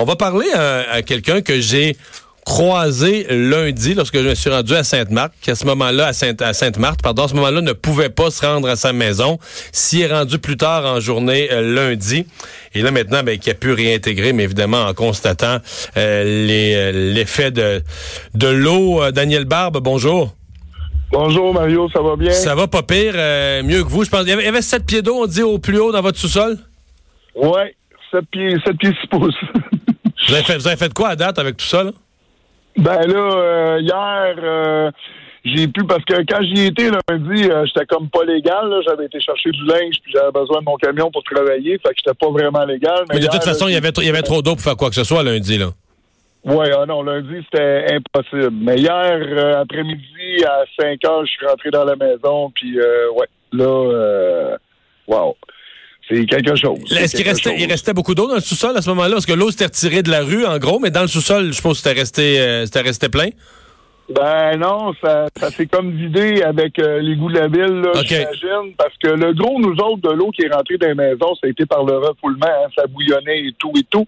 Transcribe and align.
On 0.00 0.04
va 0.04 0.16
parler 0.16 0.50
à, 0.54 0.92
à 0.92 1.02
quelqu'un 1.02 1.42
que 1.42 1.60
j'ai 1.60 1.94
croisé 2.46 3.26
lundi 3.28 3.92
lorsque 3.92 4.16
je 4.16 4.28
me 4.28 4.34
suis 4.34 4.48
rendu 4.48 4.74
à 4.74 4.82
Sainte-Marthe, 4.82 5.34
qui 5.42 5.50
à 5.50 5.54
ce 5.54 5.66
moment-là, 5.66 6.06
à, 6.06 6.12
Sainte, 6.14 6.40
à 6.40 6.54
Sainte-Marthe, 6.54 7.02
pardon, 7.02 7.24
à 7.24 7.28
ce 7.28 7.34
moment-là, 7.34 7.60
ne 7.60 7.74
pouvait 7.74 8.08
pas 8.08 8.30
se 8.30 8.46
rendre 8.46 8.66
à 8.70 8.76
sa 8.76 8.94
maison, 8.94 9.38
s'y 9.72 10.00
est 10.00 10.10
rendu 10.10 10.38
plus 10.38 10.56
tard 10.56 10.86
en 10.86 11.00
journée 11.00 11.48
euh, 11.52 11.74
lundi. 11.74 12.24
Et 12.74 12.80
là, 12.80 12.92
maintenant, 12.92 13.22
ben, 13.22 13.38
qui 13.38 13.50
a 13.50 13.54
pu 13.54 13.72
réintégrer, 13.72 14.32
mais 14.32 14.44
évidemment 14.44 14.86
en 14.86 14.94
constatant 14.94 15.58
euh, 15.98 16.48
euh, 16.48 17.12
l'effet 17.12 17.50
de, 17.50 17.82
de 18.32 18.48
l'eau. 18.48 19.02
Euh, 19.02 19.10
Daniel 19.10 19.44
Barbe, 19.44 19.80
bonjour. 19.82 20.34
Bonjour 21.12 21.52
Mario, 21.52 21.90
ça 21.90 22.00
va 22.00 22.16
bien? 22.16 22.30
Ça 22.30 22.54
va 22.54 22.68
pas 22.68 22.82
pire, 22.82 23.12
euh, 23.16 23.62
mieux 23.62 23.84
que 23.84 23.88
vous, 23.90 24.04
je 24.04 24.08
pense. 24.08 24.22
Il 24.22 24.30
y 24.30 24.32
avait, 24.32 24.44
il 24.44 24.46
y 24.46 24.48
avait 24.48 24.62
sept 24.62 24.86
pieds 24.86 25.02
d'eau, 25.02 25.16
on 25.24 25.26
dit, 25.26 25.42
au 25.42 25.58
plus 25.58 25.78
haut 25.78 25.92
dans 25.92 26.00
votre 26.00 26.18
sous-sol? 26.18 26.56
Ouais, 27.34 27.74
7 28.10 28.24
pieds, 28.30 28.56
7 28.64 28.76
pieds 28.78 28.92
6 29.02 29.06
pouces. 29.08 29.34
Vous 30.28 30.34
avez 30.34 30.42
fait, 30.44 30.56
vous 30.56 30.66
avez 30.66 30.76
fait 30.76 30.92
quoi 30.92 31.08
à 31.10 31.16
date 31.16 31.38
avec 31.38 31.56
tout 31.56 31.64
ça, 31.66 31.82
là? 31.84 31.90
ben 32.76 33.06
là, 33.06 33.18
euh, 33.18 33.78
hier, 33.80 34.34
euh, 34.42 34.90
j'ai 35.44 35.66
pu, 35.68 35.84
parce 35.84 36.04
que 36.04 36.14
quand 36.28 36.42
j'y 36.42 36.66
étais 36.66 36.88
lundi, 36.90 37.50
euh, 37.50 37.64
j'étais 37.66 37.86
comme 37.86 38.08
pas 38.08 38.24
légal, 38.24 38.72
j'avais 38.86 39.06
été 39.06 39.20
chercher 39.20 39.50
du 39.50 39.64
linge, 39.64 39.96
puis 40.02 40.12
j'avais 40.14 40.30
besoin 40.30 40.60
de 40.60 40.64
mon 40.64 40.76
camion 40.76 41.10
pour 41.10 41.22
travailler, 41.24 41.78
fait 41.78 41.88
que 41.90 41.94
j'étais 42.04 42.14
pas 42.18 42.30
vraiment 42.30 42.64
légal. 42.64 43.04
Mais 43.08 43.16
de 43.16 43.22
hier, 43.22 43.30
toute 43.30 43.42
façon, 43.44 43.66
il 43.68 43.74
y 43.74 43.76
avait, 43.76 43.92
trop- 43.92 44.02
il 44.02 44.06
y 44.06 44.10
avait 44.10 44.22
trop 44.22 44.40
d'eau 44.42 44.52
pour 44.54 44.60
faire 44.62 44.76
quoi 44.76 44.88
que 44.88 44.94
ce 44.94 45.04
soit 45.04 45.22
lundi, 45.22 45.58
là. 45.58 45.66
Ouais, 46.42 46.70
ah 46.74 46.86
non, 46.86 47.02
lundi, 47.02 47.34
c'était 47.44 47.86
impossible. 47.92 48.50
Mais 48.62 48.76
hier, 48.76 49.18
euh, 49.20 49.60
après-midi, 49.60 50.44
à 50.46 50.62
5 50.80 51.04
heures, 51.04 51.26
je 51.26 51.30
suis 51.32 51.46
rentré 51.46 51.70
dans 51.70 51.84
la 51.84 51.96
maison, 51.96 52.50
puis 52.54 52.78
euh, 52.80 53.10
ouais, 53.12 53.26
là, 53.52 53.64
euh, 53.66 54.56
wow. 55.06 55.36
C'est 56.10 56.26
quelque 56.26 56.56
chose. 56.56 56.80
Est-ce 56.98 57.14
qu'il 57.14 57.26
restait, 57.26 57.50
chose. 57.50 57.60
il 57.60 57.70
restait 57.70 57.92
beaucoup 57.92 58.14
d'eau 58.14 58.26
dans 58.26 58.34
le 58.34 58.40
sous-sol 58.40 58.76
à 58.76 58.82
ce 58.82 58.90
moment-là? 58.90 59.12
Parce 59.12 59.26
que 59.26 59.32
l'eau 59.32 59.50
s'était 59.50 59.66
retirée 59.66 60.02
de 60.02 60.10
la 60.10 60.22
rue, 60.22 60.44
en 60.44 60.58
gros, 60.58 60.80
mais 60.80 60.90
dans 60.90 61.02
le 61.02 61.08
sous-sol, 61.08 61.46
je 61.46 61.52
suppose 61.52 61.80
que 61.80 61.88
c'était 61.88 62.00
resté, 62.00 62.40
euh, 62.40 62.64
resté 62.82 63.08
plein. 63.08 63.28
Ben 64.10 64.56
non, 64.56 64.92
ça, 65.00 65.26
ça 65.38 65.50
s'est 65.50 65.66
comme 65.66 65.92
vidé 65.92 66.42
avec 66.42 66.80
euh, 66.80 66.98
les 67.00 67.14
goûts 67.14 67.30
de 67.30 67.38
la 67.38 67.46
ville, 67.46 67.80
là, 67.80 67.92
j'imagine, 68.02 68.74
parce 68.76 68.96
que 69.00 69.06
le 69.06 69.32
gros, 69.34 69.60
nous 69.60 69.74
autres, 69.74 70.02
de 70.02 70.12
l'eau 70.12 70.32
qui 70.32 70.42
est 70.42 70.52
rentrée 70.52 70.78
dans 70.78 70.88
les 70.88 70.94
maisons, 70.94 71.36
ça 71.36 71.46
a 71.46 71.48
été 71.48 71.64
par 71.64 71.84
le 71.84 71.96
refoulement, 71.98 72.46
hein, 72.46 72.68
ça 72.74 72.88
bouillonnait 72.88 73.46
et 73.46 73.54
tout 73.56 73.70
et 73.76 73.84
tout. 73.84 74.04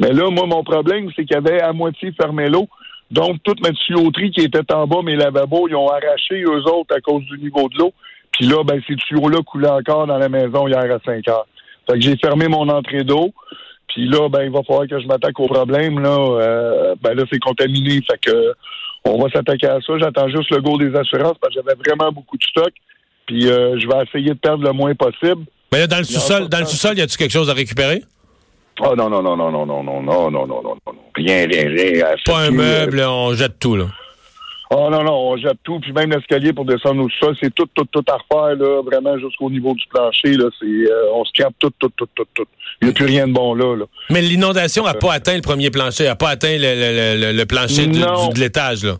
Mais 0.00 0.12
là, 0.12 0.28
moi, 0.28 0.46
mon 0.46 0.64
problème, 0.64 1.08
c'est 1.14 1.24
qu'il 1.24 1.34
y 1.34 1.38
avait 1.38 1.60
à 1.60 1.72
moitié 1.72 2.10
fermé 2.12 2.48
l'eau. 2.48 2.68
Donc, 3.14 3.36
toute 3.44 3.60
ma 3.60 3.70
tuyauterie 3.70 4.32
qui 4.32 4.40
était 4.40 4.72
en 4.72 4.88
bas, 4.88 5.00
mes 5.04 5.14
lavabos, 5.14 5.68
ils 5.68 5.76
ont 5.76 5.88
arraché 5.88 6.42
eux 6.42 6.62
autres 6.68 6.96
à 6.96 7.00
cause 7.00 7.22
du 7.26 7.38
niveau 7.38 7.68
de 7.68 7.78
l'eau. 7.78 7.92
Puis 8.32 8.44
là, 8.46 8.64
ben, 8.64 8.82
ces 8.88 8.96
tuyaux-là 8.96 9.38
coulaient 9.46 9.68
encore 9.68 10.08
dans 10.08 10.18
la 10.18 10.28
maison 10.28 10.66
hier 10.66 10.80
à 10.80 10.98
5 11.04 11.28
heures. 11.28 11.46
Fait 11.88 11.94
que 11.94 12.00
j'ai 12.00 12.16
fermé 12.16 12.48
mon 12.48 12.68
entrée 12.68 13.04
d'eau. 13.04 13.32
Puis 13.86 14.08
là, 14.08 14.28
ben, 14.28 14.42
il 14.42 14.50
va 14.50 14.64
falloir 14.64 14.88
que 14.88 14.98
je 15.00 15.06
m'attaque 15.06 15.38
au 15.38 15.46
problème. 15.46 16.00
Là, 16.00 16.18
Euh, 16.40 16.96
ben 17.00 17.14
là, 17.14 17.22
c'est 17.32 17.38
contaminé. 17.38 18.00
Fait 18.10 18.18
que 18.20 18.52
on 19.04 19.22
va 19.22 19.30
s'attaquer 19.30 19.68
à 19.68 19.78
ça. 19.86 19.92
J'attends 20.00 20.28
juste 20.28 20.50
le 20.50 20.60
go 20.60 20.76
des 20.76 20.92
assurances 20.96 21.38
parce 21.40 21.54
que 21.54 21.60
j'avais 21.60 21.78
vraiment 21.86 22.10
beaucoup 22.10 22.36
de 22.36 22.42
stock. 22.42 22.72
Puis 23.26 23.48
euh, 23.48 23.78
je 23.78 23.86
vais 23.86 24.02
essayer 24.02 24.30
de 24.30 24.38
perdre 24.38 24.64
le 24.64 24.72
moins 24.72 24.94
possible. 24.96 25.44
Mais 25.72 25.78
là, 25.78 25.86
dans 25.86 25.98
le 25.98 26.04
sous-sol, 26.04 26.48
dans 26.48 26.58
le 26.58 26.66
sous-sol, 26.66 26.98
y 26.98 27.02
a-tu 27.02 27.16
quelque 27.16 27.30
chose 27.30 27.48
à 27.48 27.54
récupérer? 27.54 28.02
Oh 28.80 28.94
non, 28.96 29.08
non, 29.08 29.22
non, 29.22 29.36
non, 29.36 29.50
non, 29.52 29.66
non, 29.66 29.82
non, 29.84 30.02
non, 30.02 30.30
non, 30.30 30.46
non, 30.46 30.62
non, 30.62 30.76
non. 30.86 30.92
Rien, 31.14 31.46
rien, 31.46 31.68
rien. 31.68 32.06
Pas 32.24 32.40
un 32.40 32.50
meuble, 32.50 33.00
on 33.06 33.32
jette 33.34 33.58
tout, 33.60 33.76
là. 33.76 33.86
Oh 34.70 34.88
non, 34.90 35.04
non, 35.04 35.12
on 35.12 35.36
jette 35.36 35.58
tout, 35.62 35.78
puis 35.78 35.92
même 35.92 36.10
l'escalier 36.10 36.52
pour 36.52 36.64
descendre 36.64 37.04
au 37.04 37.08
sol, 37.20 37.36
c'est 37.40 37.54
tout, 37.54 37.66
tout, 37.74 37.84
tout 37.92 38.02
à 38.08 38.14
refaire, 38.16 38.56
là, 38.56 38.82
vraiment 38.82 39.16
jusqu'au 39.18 39.48
niveau 39.48 39.74
du 39.74 39.84
plancher, 39.88 40.32
là, 40.36 40.46
c'est, 40.58 40.66
euh, 40.66 41.12
on 41.14 41.24
scrape 41.26 41.52
tout, 41.60 41.70
tout, 41.78 41.90
tout, 41.96 42.08
tout, 42.16 42.24
tout. 42.34 42.46
Il 42.80 42.86
n'y 42.86 42.90
a 42.90 42.94
plus 42.94 43.04
rien 43.04 43.28
de 43.28 43.32
bon 43.32 43.54
là, 43.54 43.76
là. 43.76 43.84
Mais 44.10 44.20
l'inondation 44.22 44.84
n'a 44.84 44.94
pas 44.94 45.12
atteint 45.12 45.36
le 45.36 45.42
premier 45.42 45.70
plancher, 45.70 46.04
n'a 46.04 46.16
pas 46.16 46.30
atteint 46.30 46.56
le, 46.58 46.58
le- 46.58 47.20
le- 47.32 47.38
le 47.38 47.46
plancher 47.46 47.86
du- 47.86 48.00
de 48.34 48.40
l'étage, 48.40 48.82
là. 48.84 48.94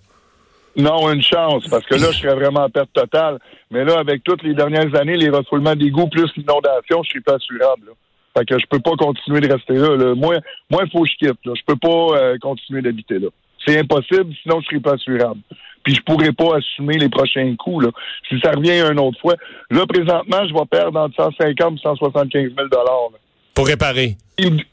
Non, 0.76 1.10
une 1.10 1.22
chance, 1.22 1.64
parce 1.68 1.84
que 1.86 1.94
là, 1.94 2.10
je 2.12 2.18
serais 2.18 2.34
vraiment 2.34 2.64
en 2.64 2.70
perte 2.70 2.92
totale. 2.92 3.38
Mais 3.70 3.84
là, 3.84 3.98
avec 3.98 4.22
toutes 4.22 4.42
les 4.44 4.54
dernières 4.54 4.94
années, 4.94 5.16
les 5.16 5.30
refoulements 5.30 5.74
d'égouts 5.74 6.08
plus 6.08 6.30
l'inondation, 6.36 7.02
je 7.02 7.08
suis 7.10 7.20
pas 7.20 7.34
assurable, 7.34 7.86
là. 7.86 7.92
Fait 8.36 8.44
que 8.44 8.58
je 8.58 8.66
peux 8.68 8.80
pas 8.80 8.92
continuer 8.98 9.40
de 9.40 9.52
rester 9.52 9.74
là, 9.74 9.96
là. 9.96 10.14
Moi, 10.14 10.36
moi, 10.70 10.82
il 10.84 10.90
faut 10.90 11.02
que 11.02 11.08
je 11.10 11.16
quitte, 11.26 11.38
là. 11.44 11.52
Je 11.56 11.62
peux 11.66 11.76
pas 11.76 12.18
euh, 12.18 12.36
continuer 12.40 12.82
d'habiter 12.82 13.18
là. 13.18 13.28
C'est 13.64 13.78
impossible, 13.78 14.34
sinon 14.42 14.60
je 14.60 14.66
serai 14.66 14.80
pas 14.80 14.94
assurable. 14.94 15.40
Puis 15.82 15.94
je 15.94 16.00
pourrais 16.02 16.32
pas 16.32 16.56
assumer 16.56 16.98
les 16.98 17.08
prochains 17.08 17.54
coups, 17.56 17.84
là. 17.86 17.90
Si 18.28 18.40
ça 18.40 18.52
revient 18.52 18.80
une 18.90 18.98
autre 18.98 19.20
fois. 19.20 19.34
Là, 19.70 19.86
présentement, 19.86 20.46
je 20.48 20.54
vais 20.54 20.66
perdre 20.70 20.98
entre 20.98 21.14
150 21.16 21.74
et 21.78 21.82
175 21.82 22.52
000 22.54 22.54
là. 22.56 23.18
Pour 23.54 23.66
réparer. 23.66 24.16
Il 24.38 24.64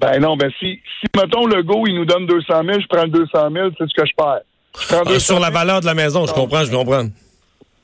Ben 0.00 0.20
non, 0.20 0.36
ben 0.36 0.50
si, 0.58 0.80
si, 1.00 1.06
mettons, 1.16 1.46
le 1.46 1.62
go, 1.62 1.84
il 1.86 1.94
nous 1.94 2.04
donne 2.04 2.26
200 2.26 2.62
000, 2.64 2.80
je 2.80 2.86
prends 2.86 3.04
le 3.04 3.10
200 3.10 3.50
000, 3.52 3.68
c'est 3.78 3.88
ce 3.88 3.94
que 3.94 4.06
je 4.06 4.12
perds. 4.16 4.40
Je 4.80 4.86
prends 4.88 5.02
Ah, 5.04 5.08
200 5.08 5.20
sur 5.20 5.40
la 5.40 5.48
000, 5.48 5.52
valeur 5.58 5.80
de 5.80 5.86
la 5.86 5.94
maison, 5.94 6.26
je 6.26 6.32
comprends, 6.32 6.64
je 6.64 6.70
comprends. 6.70 7.06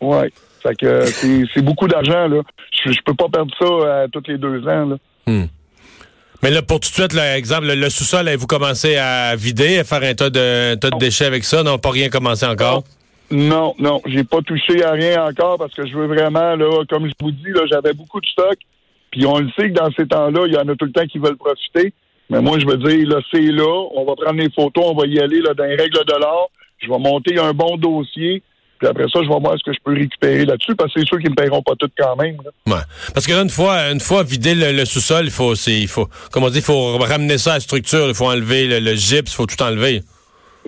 Ouais. 0.00 0.30
Fait 0.62 0.74
que 0.76 0.86
euh, 0.86 1.46
c'est 1.52 1.62
beaucoup 1.62 1.88
d'argent, 1.88 2.28
là. 2.28 2.42
Je, 2.84 2.92
je 2.92 3.00
peux 3.04 3.14
pas 3.14 3.28
perdre 3.28 3.52
ça 3.58 4.02
à 4.02 4.08
tous 4.08 4.22
les 4.28 4.38
deux 4.38 4.66
ans, 4.68 4.86
là. 4.86 4.96
Mais 6.42 6.50
là, 6.50 6.60
pour 6.60 6.80
tout 6.80 6.88
de 6.88 6.94
suite, 6.94 7.12
là, 7.12 7.36
exemple, 7.36 7.66
le, 7.66 7.74
le 7.76 7.88
sous-sol, 7.88 8.28
vous 8.36 8.48
commencez 8.48 8.96
à 8.96 9.36
vider, 9.36 9.78
à 9.78 9.84
faire 9.84 10.02
un 10.02 10.14
tas 10.14 10.28
de, 10.28 10.72
un 10.72 10.76
tas 10.76 10.90
de 10.90 10.98
déchets 10.98 11.26
avec 11.26 11.44
ça? 11.44 11.62
Non, 11.62 11.78
pas 11.78 11.90
rien 11.90 12.08
commencé 12.08 12.44
encore? 12.44 12.82
Non, 13.30 13.74
non, 13.78 14.02
j'ai 14.06 14.24
pas 14.24 14.42
touché 14.42 14.82
à 14.84 14.90
rien 14.90 15.24
encore 15.24 15.56
parce 15.56 15.72
que 15.72 15.86
je 15.86 15.96
veux 15.96 16.06
vraiment, 16.06 16.56
là, 16.56 16.84
comme 16.90 17.06
je 17.06 17.12
vous 17.20 17.30
dis, 17.30 17.50
là, 17.54 17.62
j'avais 17.70 17.92
beaucoup 17.94 18.20
de 18.20 18.26
stock. 18.26 18.56
Puis 19.12 19.24
on 19.24 19.38
le 19.38 19.50
sait 19.56 19.70
que 19.70 19.74
dans 19.74 19.90
ces 19.92 20.06
temps-là, 20.06 20.46
il 20.46 20.52
y 20.52 20.56
en 20.56 20.68
a 20.68 20.74
tout 20.74 20.84
le 20.84 20.92
temps 20.92 21.06
qui 21.06 21.18
veulent 21.18 21.36
profiter. 21.36 21.92
Mais 22.28 22.40
moi, 22.40 22.58
je 22.58 22.66
veux 22.66 22.76
dire, 22.76 23.08
là, 23.08 23.20
c'est 23.30 23.40
là, 23.40 23.88
on 23.94 24.04
va 24.04 24.16
prendre 24.16 24.40
les 24.40 24.50
photos, 24.50 24.84
on 24.86 24.94
va 24.94 25.06
y 25.06 25.18
aller 25.20 25.40
là, 25.40 25.54
dans 25.54 25.64
les 25.64 25.76
règles 25.76 26.04
de 26.04 26.20
l'art. 26.20 26.48
Je 26.78 26.88
vais 26.88 26.98
monter 26.98 27.38
un 27.38 27.52
bon 27.52 27.76
dossier. 27.76 28.42
Puis 28.82 28.90
après 28.90 29.04
ça, 29.04 29.20
je 29.22 29.28
vais 29.28 29.38
voir 29.38 29.56
ce 29.56 29.62
que 29.62 29.72
je 29.72 29.78
peux 29.84 29.92
récupérer 29.92 30.44
là-dessus 30.44 30.74
parce 30.74 30.92
que 30.92 30.98
c'est 30.98 31.06
sûr 31.06 31.20
qu'ils 31.20 31.30
me 31.30 31.36
paieront 31.36 31.62
pas 31.62 31.74
tout 31.78 31.88
quand 31.96 32.16
même. 32.16 32.36
là. 32.44 32.74
Ouais. 32.74 32.82
Parce 33.14 33.28
que 33.28 33.32
là, 33.32 33.42
une 33.42 33.48
fois, 33.48 33.78
une 33.92 34.00
fois 34.00 34.24
vidé 34.24 34.56
le, 34.56 34.72
le 34.72 34.84
sous-sol, 34.84 35.26
il 35.26 35.30
faut, 35.30 35.54
il 35.54 35.86
faut, 35.86 36.08
il 36.52 36.62
faut 36.62 36.98
ramener 36.98 37.38
ça 37.38 37.52
à 37.52 37.54
la 37.54 37.60
structure, 37.60 38.08
il 38.08 38.14
faut 38.14 38.26
enlever 38.26 38.66
le, 38.66 38.80
le 38.80 38.96
gypse, 38.96 39.34
il 39.34 39.36
faut 39.36 39.46
tout 39.46 39.62
enlever. 39.62 40.02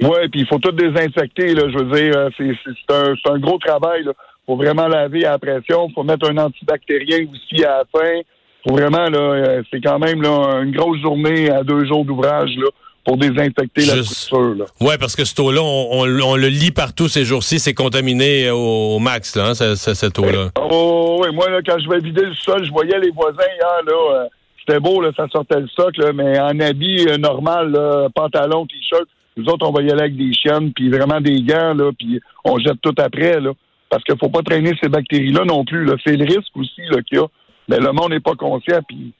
Ouais, 0.00 0.28
puis 0.28 0.42
il 0.42 0.46
faut 0.46 0.60
tout 0.60 0.70
désinfecter, 0.70 1.54
là. 1.54 1.62
Je 1.68 1.76
veux 1.76 1.98
dire, 2.00 2.16
euh, 2.16 2.30
c'est 2.38 3.30
un, 3.30 3.38
gros 3.40 3.58
travail, 3.58 4.04
là. 4.04 4.12
Faut 4.46 4.54
vraiment 4.54 4.86
laver 4.86 5.24
à 5.24 5.32
la 5.32 5.38
pression. 5.40 5.88
Faut 5.92 6.04
mettre 6.04 6.30
un 6.30 6.38
antibactérien 6.38 7.26
aussi 7.32 7.64
à 7.64 7.78
la 7.78 7.84
fin. 7.92 8.20
Faut 8.64 8.76
vraiment, 8.76 9.08
là, 9.08 9.18
euh, 9.18 9.62
c'est 9.72 9.80
quand 9.80 9.98
même, 9.98 10.22
là, 10.22 10.60
une 10.62 10.70
grosse 10.70 11.00
journée 11.00 11.50
à 11.50 11.64
deux 11.64 11.84
jours 11.84 12.04
d'ouvrage, 12.04 12.50
là, 12.58 12.68
pour 13.04 13.16
désinfecter 13.16 13.84
la 13.86 14.02
structure. 14.02 14.66
Ouais, 14.80 14.96
parce 14.98 15.14
que 15.16 15.24
cette 15.24 15.38
eau-là, 15.40 15.60
on, 15.62 15.88
on- 16.02 16.20
on 16.22 16.36
le 16.36 16.48
lit 16.48 16.70
partout 16.70 17.08
ces 17.08 17.24
jours-ci, 17.24 17.58
c'est 17.58 17.74
contaminé 17.74 18.50
au, 18.50 18.96
au 18.96 18.98
max, 18.98 19.36
là, 19.36 19.48
hein, 19.48 19.54
ce- 19.54 19.74
ce- 19.74 19.94
cette 19.94 20.18
eau-là. 20.18 20.48
Oh, 20.70 21.20
oui, 21.22 21.28
moi, 21.34 21.50
là, 21.50 21.60
quand 21.66 21.78
je 21.78 21.88
vais 21.88 21.98
vider 21.98 22.22
le 22.22 22.34
sol, 22.34 22.64
je 22.64 22.70
voyais 22.70 22.98
les 23.00 23.10
voisins 23.10 23.36
hier, 23.56 23.80
là, 23.86 23.92
euh, 23.92 24.24
c'était 24.66 24.80
beau, 24.80 25.00
là, 25.02 25.10
ça 25.16 25.26
sortait 25.30 25.60
le 25.60 25.68
stock, 25.68 25.96
là, 25.98 26.12
mais 26.14 26.38
en 26.40 26.58
habit 26.60 27.06
euh, 27.08 27.18
normal, 27.18 27.70
là, 27.72 28.08
pantalon, 28.14 28.66
t-shirt, 28.66 29.04
nous 29.36 29.44
autres, 29.52 29.66
on 29.68 29.72
va 29.72 29.82
y 29.82 29.90
aller 29.90 30.00
avec 30.02 30.16
des 30.16 30.32
chiennes, 30.32 30.72
puis 30.72 30.88
vraiment 30.88 31.20
des 31.20 31.42
gants, 31.42 31.74
là, 31.74 31.90
puis 31.98 32.20
on 32.44 32.58
jette 32.58 32.80
tout 32.80 32.94
après, 32.98 33.40
là, 33.40 33.50
parce 33.90 34.02
qu'il 34.04 34.16
faut 34.18 34.30
pas 34.30 34.42
traîner 34.42 34.72
ces 34.82 34.88
bactéries-là 34.88 35.44
non 35.44 35.64
plus, 35.64 35.84
là. 35.84 35.94
C'est 36.04 36.16
le 36.16 36.24
risque 36.24 36.56
aussi, 36.56 36.80
qu'il 37.08 37.18
y 37.18 37.20
a. 37.20 37.26
Mais 37.68 37.78
le 37.78 37.92
monde 37.92 38.10
n'est 38.10 38.20
pas 38.20 38.34
conscient, 38.34 38.80
puis 38.88 39.12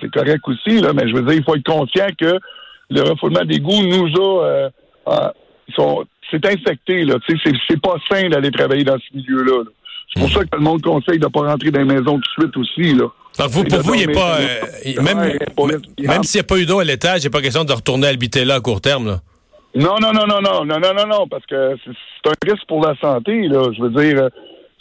c'est 0.00 0.10
correct 0.12 0.40
aussi, 0.46 0.80
là, 0.80 0.92
mais 0.92 1.08
je 1.08 1.14
veux 1.14 1.22
dire, 1.22 1.34
il 1.34 1.44
faut 1.44 1.54
être 1.56 1.64
conscient 1.64 2.06
que 2.18 2.38
le 2.92 3.02
refoulement 3.02 3.44
d'égout 3.44 3.82
nous 3.82 4.06
a... 4.20 4.70
euh, 5.08 5.28
sont- 5.74 6.04
c'est 6.30 6.44
infecté, 6.46 7.04
là. 7.04 7.16
C'est- 7.26 7.36
c'est 7.68 7.80
pas 7.80 7.96
sain 8.10 8.28
d'aller 8.28 8.50
travailler 8.50 8.84
dans 8.84 8.96
ce 8.98 9.16
milieu-là. 9.16 9.58
là. 9.64 9.70
C'est 10.14 10.20
pour 10.20 10.30
ça 10.30 10.40
que 10.44 10.56
le 10.56 10.62
monde 10.62 10.82
conseille 10.82 11.18
de 11.18 11.26
pas 11.26 11.40
rentrer 11.40 11.70
dans 11.70 11.80
les 11.80 11.86
maisons 11.86 12.18
tout 12.20 12.42
de 12.42 12.42
suite 12.42 12.56
aussi, 12.56 12.94
là. 12.94 13.06
Vous, 13.48 13.64
pour 13.64 13.80
vous, 13.80 13.94
il 13.94 14.06
n'est 14.06 14.12
pas, 14.12 14.38
euh, 14.40 15.02
même, 15.02 15.32
même 15.98 16.22
s'il 16.22 16.38
n'y 16.38 16.44
a 16.44 16.46
pas 16.46 16.58
eu 16.58 16.66
d'eau 16.66 16.80
à 16.80 16.84
l'étage, 16.84 17.22
il 17.22 17.26
n'est 17.26 17.30
pas 17.30 17.40
question 17.40 17.64
de 17.64 17.72
retourner 17.72 18.08
habiter 18.08 18.44
là 18.44 18.56
à 18.56 18.60
court 18.60 18.80
terme, 18.82 19.06
là. 19.06 19.20
Non, 19.74 19.96
non, 20.02 20.12
non, 20.12 20.26
non, 20.26 20.42
non, 20.42 20.64
non, 20.66 20.78
non, 20.78 20.92
non, 20.94 21.06
non, 21.06 21.26
parce 21.28 21.46
que 21.46 21.76
c'est 21.84 21.92
c'est 22.24 22.30
un 22.30 22.52
risque 22.52 22.66
pour 22.68 22.84
la 22.86 22.94
santé, 23.00 23.48
là. 23.48 23.70
Je 23.74 23.82
veux 23.82 23.88
dire, 23.88 24.22
euh, 24.24 24.28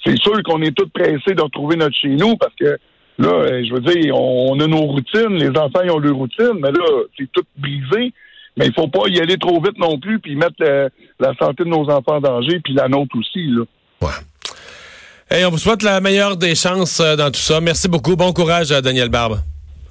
c'est 0.05 0.17
sûr 0.21 0.43
qu'on 0.43 0.61
est 0.63 0.75
tous 0.75 0.89
pressés 0.89 1.33
de 1.33 1.41
retrouver 1.41 1.77
notre 1.77 1.95
chez 1.95 2.09
nous 2.09 2.35
parce 2.35 2.53
que 2.59 2.77
là, 3.21 3.29
euh, 3.29 3.63
je 3.67 3.73
veux 3.73 3.79
dire, 3.81 4.15
on, 4.15 4.59
a 4.59 4.67
nos 4.67 4.81
routines, 4.81 5.35
les 5.35 5.49
enfants 5.49 5.81
ils 5.83 5.91
ont 5.91 5.99
leurs 5.99 6.15
routines, 6.15 6.59
mais 6.61 6.71
là, 6.71 6.85
c'est 7.17 7.31
tout 7.31 7.43
brisé. 7.57 8.13
Mais 8.57 8.67
il 8.67 8.73
faut 8.73 8.89
pas 8.89 9.07
y 9.07 9.19
aller 9.19 9.37
trop 9.37 9.61
vite 9.61 9.77
non 9.77 9.97
plus, 9.97 10.19
puis 10.19 10.35
mettre 10.35 10.55
euh, 10.61 10.89
la 11.19 11.33
santé 11.35 11.63
de 11.63 11.69
nos 11.69 11.89
enfants 11.89 12.17
en 12.17 12.21
danger, 12.21 12.59
puis 12.61 12.73
la 12.73 12.89
nôtre 12.89 13.17
aussi. 13.17 13.47
Là. 13.47 13.63
Ouais. 14.01 15.37
Et 15.37 15.45
on 15.45 15.49
vous 15.49 15.57
souhaite 15.57 15.83
la 15.83 16.01
meilleure 16.01 16.35
des 16.35 16.55
chances 16.55 16.99
euh, 16.99 17.15
dans 17.15 17.31
tout 17.31 17.39
ça. 17.39 17.61
Merci 17.61 17.87
beaucoup. 17.87 18.17
Bon 18.17 18.33
courage, 18.33 18.71
à 18.73 18.81
Daniel 18.81 19.07
Barbe. 19.07 19.39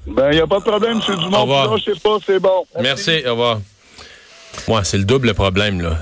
Ben, 0.07 0.29
il 0.33 0.37
n'y 0.37 0.41
a 0.41 0.47
pas 0.47 0.59
de 0.59 0.65
problème, 0.65 1.01
M. 1.09 1.17
Dumont. 1.17 1.39
Au 1.39 1.43
revoir. 1.43 1.71
Là, 1.71 1.77
je 1.79 1.93
sais 1.93 2.01
pas, 2.01 2.19
c'est 2.25 2.39
bon. 2.39 2.67
Merci. 2.81 3.23
Au 3.27 3.31
revoir. 3.31 3.61
Ouais, 4.69 4.81
c'est 4.83 4.99
le 4.99 5.05
double 5.05 5.33
problème, 5.33 5.81
là. 5.81 5.97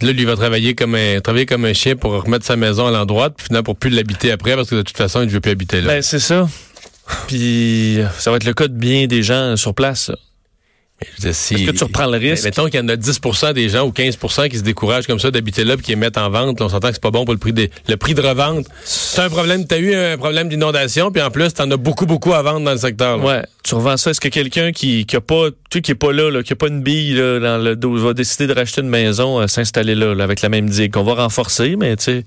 Là, 0.00 0.12
lui 0.12 0.20
il 0.20 0.26
va 0.26 0.36
travailler 0.36 0.74
comme 0.74 0.94
un, 0.94 1.20
travailler 1.20 1.46
comme 1.46 1.64
un 1.64 1.72
chien 1.72 1.96
pour 1.96 2.12
remettre 2.12 2.44
sa 2.44 2.54
maison 2.56 2.86
à 2.86 2.90
l'endroit, 2.92 3.30
puis 3.30 3.46
finalement 3.46 3.64
pour 3.64 3.76
plus 3.76 3.90
l'habiter 3.90 4.30
après, 4.30 4.54
parce 4.54 4.70
que 4.70 4.76
de 4.76 4.82
toute 4.82 4.96
façon, 4.96 5.22
il 5.22 5.26
ne 5.26 5.30
veut 5.30 5.40
plus 5.40 5.50
habiter 5.50 5.80
là. 5.80 5.88
Ben, 5.88 6.02
c'est 6.02 6.20
ça. 6.20 6.46
Puis 7.26 7.98
ça 8.18 8.30
va 8.30 8.36
être 8.36 8.44
le 8.44 8.54
cas 8.54 8.68
de 8.68 8.74
bien 8.74 9.06
des 9.06 9.22
gens 9.22 9.56
sur 9.56 9.74
place. 9.74 10.10
si- 11.30 11.54
Est-ce 11.54 11.64
que 11.64 11.70
tu 11.70 11.84
reprends 11.84 12.06
le 12.06 12.18
risque? 12.18 12.42
Mais 12.44 12.50
Mettons 12.50 12.64
qu'il 12.68 12.80
y 12.80 12.82
en 12.82 12.88
a 12.88 12.96
10% 12.96 13.52
des 13.52 13.68
gens 13.68 13.86
ou 13.86 13.92
15% 13.92 14.48
qui 14.48 14.58
se 14.58 14.62
découragent 14.64 15.06
comme 15.06 15.20
ça 15.20 15.30
d'habiter 15.30 15.62
là 15.62 15.76
puis 15.76 15.84
qui 15.86 15.90
les 15.92 15.96
mettent 15.96 16.18
en 16.18 16.28
vente. 16.28 16.58
Là, 16.58 16.66
on 16.66 16.68
s'entend 16.68 16.88
que 16.88 16.94
c'est 16.94 17.02
pas 17.02 17.12
bon 17.12 17.24
pour 17.24 17.32
le 17.34 17.38
prix 17.38 17.52
des, 17.52 17.70
le 17.86 17.96
prix 17.96 18.14
de 18.14 18.20
revente. 18.20 18.66
C'est 18.84 19.20
un 19.20 19.28
problème. 19.30 19.64
T'as 19.66 19.78
eu 19.78 19.94
un 19.94 20.18
problème 20.18 20.48
d'inondation 20.48 21.12
puis 21.12 21.22
en 21.22 21.30
plus 21.30 21.54
t'en 21.54 21.70
as 21.70 21.76
beaucoup 21.76 22.06
beaucoup 22.06 22.34
à 22.34 22.42
vendre 22.42 22.64
dans 22.64 22.72
le 22.72 22.78
secteur. 22.78 23.18
là. 23.18 23.24
Ouais, 23.24 23.42
tu 23.62 23.76
revends 23.76 23.96
ça. 23.96 24.10
Est-ce 24.10 24.20
que 24.20 24.28
quelqu'un 24.28 24.72
qui, 24.72 25.06
qui 25.06 25.14
a 25.14 25.20
pas, 25.20 25.50
tu 25.70 25.78
sais, 25.78 25.80
qui 25.82 25.92
est 25.92 25.94
pas 25.94 26.12
là, 26.12 26.30
là, 26.30 26.42
qui 26.42 26.52
a 26.52 26.56
pas 26.56 26.66
une 26.68 26.82
bille 26.82 27.14
là, 27.14 27.38
dans 27.38 27.58
le 27.62 27.76
dos, 27.76 27.94
va 27.96 28.12
décider 28.12 28.48
de 28.48 28.54
racheter 28.54 28.80
une 28.80 28.88
maison, 28.88 29.40
euh, 29.40 29.46
s'installer 29.46 29.94
là, 29.94 30.14
là, 30.16 30.24
avec 30.24 30.40
la 30.42 30.48
même 30.48 30.68
digue? 30.68 30.92
Qu'on 30.92 31.04
va 31.04 31.14
renforcer, 31.14 31.76
mais 31.76 31.94
tu 31.96 32.04
sais. 32.04 32.24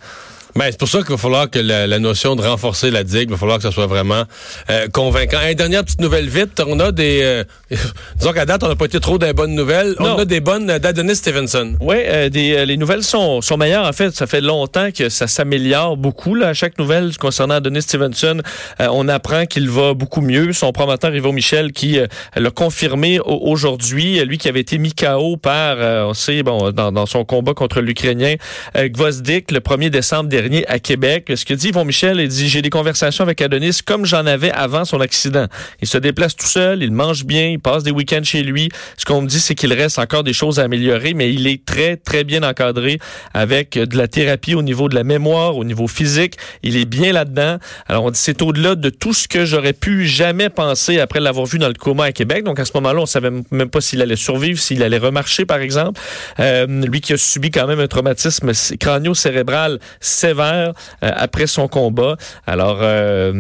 Ben, 0.56 0.66
c'est 0.70 0.80
pour 0.80 0.88
ça 0.90 1.00
qu'il 1.00 1.10
va 1.12 1.18
falloir 1.18 1.50
que 1.50 1.60
la, 1.60 1.88
la 1.88 2.00
notion 2.00 2.36
de 2.36 2.42
renforcer 2.42 2.92
la 2.92 3.04
digue, 3.04 3.24
il 3.30 3.32
va 3.32 3.38
falloir 3.38 3.58
que 3.58 3.64
ça 3.64 3.72
soit 3.72 3.88
vraiment 3.88 4.24
euh, 4.70 4.88
convaincant. 4.90 5.38
Une 5.48 5.56
dernière 5.56 5.84
petite 5.84 6.02
nouvelle 6.02 6.28
vite, 6.28 6.62
on 6.66 6.80
a 6.80 6.92
des... 6.92 7.22
euh, 7.24 7.44
disons 8.18 8.34
qu'à 8.34 8.46
date, 8.46 8.64
on 8.64 8.68
n'a 8.68 8.76
pas 8.76 8.86
été 8.86 9.00
trop 9.00 9.18
des 9.18 9.32
bonnes 9.34 9.56
nouvelles. 9.56 9.96
On 10.00 10.18
a 10.18 10.26
des 10.26 10.40
bonnes 10.42 10.66
d'Adonis 10.78 11.16
Stevenson. 11.16 11.76
Oui, 11.80 11.96
les 12.34 12.78
nouvelles 12.78 13.04
sont, 13.04 13.42
sont 13.42 13.56
meilleures. 13.58 13.86
En 13.88 13.94
fait, 13.94 14.12
ça 14.16 14.28
fait 14.28 14.42
longtemps 14.42 14.90
que 14.92 15.08
ça 15.10 15.28
s'améliore 15.28 15.96
beaucoup. 15.98 16.36
Là. 16.36 16.50
À 16.50 16.54
chaque 16.54 16.78
nouvelle 16.78 17.16
concernant 17.18 17.56
Adonis 17.56 17.84
Stevenson, 17.84 18.42
euh, 18.82 18.88
on 18.92 19.08
apprend 19.08 19.46
qu'il 19.46 19.70
va 19.70 19.94
beaucoup 19.94 20.22
mieux. 20.22 20.52
Son 20.54 20.72
promoteur, 20.74 21.16
Ivo 21.16 21.32
Michel, 21.32 21.72
qui 21.72 21.98
euh, 22.00 22.08
l'a 22.36 22.52
confirmé 22.52 23.20
au- 23.22 23.40
aujourd'hui, 23.50 24.20
lui 24.26 24.38
qui 24.38 24.50
avait 24.50 24.60
été 24.60 24.78
mis 24.78 24.94
KO 24.94 25.38
par, 25.38 25.78
euh, 25.80 26.04
on 26.08 26.14
sait, 26.14 26.44
bon, 26.44 26.72
dans, 26.72 26.92
dans 26.92 27.06
son 27.06 27.24
combat 27.24 27.54
contre 27.54 27.80
l'Ukrainien, 27.82 28.36
euh, 28.76 28.90
Gvozdik, 28.90 29.52
le 29.52 29.60
1er 29.60 29.90
décembre 29.90 30.30
dernier 30.30 30.41
à 30.68 30.80
Québec. 30.80 31.32
Ce 31.36 31.46
que 31.46 31.54
dit 31.54 31.70
Yvon 31.70 31.86
Michel, 31.86 32.20
il 32.20 32.28
dit, 32.28 32.50
j'ai 32.50 32.62
des 32.62 32.70
conversations 32.70 33.24
avec 33.24 33.42
Adonis 33.42 33.80
comme 33.86 34.06
j'en 34.06 34.26
avais 34.26 34.52
avant 34.52 34.86
son 34.86 35.00
accident. 35.00 35.48
Il 35.82 35.88
se 35.88 35.98
déplace 35.98 36.36
tout 36.36 36.48
seul, 36.48 36.84
il 36.84 36.92
mange 36.92 37.26
bien, 37.26 37.48
il 37.48 37.60
passe 37.60 37.84
des 37.84 37.92
week-ends 37.92 38.24
chez 38.24 38.44
lui. 38.44 38.70
Ce 38.98 39.06
qu'on 39.06 39.22
me 39.22 39.28
dit, 39.28 39.40
c'est 39.40 39.56
qu'il 39.56 39.74
reste 39.74 40.00
encore 40.00 40.24
des 40.24 40.34
choses 40.34 40.60
à 40.60 40.64
améliorer, 40.64 41.14
mais 41.14 41.34
il 41.34 41.48
est 41.48 41.64
très, 41.66 41.98
très 41.98 42.24
bien 42.24 42.44
encadré 42.44 43.00
avec 43.34 43.78
de 43.78 43.98
la 43.98 44.08
thérapie 44.08 44.56
au 44.56 44.62
niveau 44.62 44.90
de 44.90 44.96
la 44.96 45.04
mémoire, 45.04 45.58
au 45.58 45.64
niveau 45.64 45.88
physique. 45.88 46.36
Il 46.64 46.78
est 46.78 46.86
bien 46.86 47.14
là-dedans. 47.14 47.58
Alors, 47.88 48.06
on 48.06 48.12
dit, 48.12 48.20
c'est 48.20 48.42
au-delà 48.42 48.76
de 48.76 48.90
tout 48.90 49.14
ce 49.14 49.28
que 49.28 49.46
j'aurais 49.46 49.74
pu 49.74 50.06
jamais 50.06 50.50
penser 50.50 51.00
après 51.00 51.20
l'avoir 51.20 51.46
vu 51.46 51.60
dans 51.60 51.68
le 51.68 51.74
coma 51.74 52.06
à 52.06 52.12
Québec. 52.12 52.44
Donc, 52.44 52.60
à 52.60 52.66
ce 52.66 52.72
moment-là, 52.76 53.02
on 53.02 53.06
savait 53.06 53.32
même 53.52 53.70
pas 53.70 53.82
s'il 53.82 54.02
allait 54.02 54.16
survivre, 54.16 54.60
s'il 54.60 54.84
allait 54.84 54.98
remarcher, 54.98 55.46
par 55.46 55.60
exemple. 55.60 56.00
Euh, 56.40 56.68
lui 56.68 57.02
qui 57.02 57.14
a 57.14 57.18
subi 57.18 57.52
quand 57.52 57.68
même 57.68 57.80
un 57.80 57.88
traumatisme 57.88 58.52
crânio-cérébral 58.80 59.80
sévère 60.00 60.31
euh, 60.40 60.74
après 61.02 61.48
son 61.48 61.68
combat. 61.68 62.16
Alors, 62.48 62.80
euh, 62.82 63.32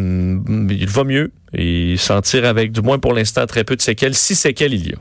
il 0.69 0.89
va 0.89 1.03
mieux 1.03 1.31
et 1.53 1.95
s'en 1.97 2.21
tire 2.21 2.45
avec, 2.45 2.71
du 2.71 2.81
moins 2.81 2.99
pour 2.99 3.13
l'instant, 3.13 3.45
très 3.45 3.63
peu 3.63 3.75
de 3.75 3.81
séquelles, 3.81 4.15
si 4.15 4.35
séquelles 4.35 4.73
il 4.73 4.89
y 4.89 4.93
a. 4.93 4.97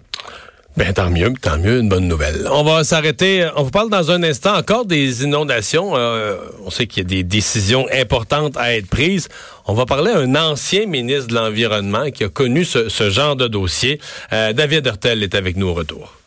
Ben 0.76 0.92
tant 0.92 1.10
mieux, 1.10 1.32
tant 1.42 1.58
mieux, 1.58 1.80
une 1.80 1.88
bonne 1.88 2.06
nouvelle. 2.06 2.46
On 2.50 2.62
va 2.62 2.84
s'arrêter. 2.84 3.46
On 3.56 3.64
vous 3.64 3.70
parle 3.70 3.90
dans 3.90 4.12
un 4.12 4.22
instant 4.22 4.56
encore 4.56 4.86
des 4.86 5.24
inondations. 5.24 5.96
Euh, 5.96 6.36
on 6.64 6.70
sait 6.70 6.86
qu'il 6.86 7.02
y 7.02 7.06
a 7.06 7.08
des 7.08 7.24
décisions 7.24 7.86
importantes 7.92 8.56
à 8.56 8.76
être 8.76 8.86
prises. 8.86 9.28
On 9.66 9.74
va 9.74 9.84
parler 9.84 10.12
à 10.12 10.18
un 10.18 10.34
ancien 10.36 10.86
ministre 10.86 11.26
de 11.26 11.34
l'Environnement 11.34 12.10
qui 12.12 12.22
a 12.22 12.28
connu 12.28 12.64
ce, 12.64 12.88
ce 12.88 13.10
genre 13.10 13.34
de 13.34 13.48
dossier. 13.48 14.00
Euh, 14.32 14.52
David 14.52 14.86
Hurtel 14.86 15.24
est 15.24 15.34
avec 15.34 15.56
nous 15.56 15.66
au 15.66 15.74
retour. 15.74 16.19